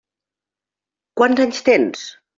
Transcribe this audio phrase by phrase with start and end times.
[1.21, 2.11] Quants anys tens?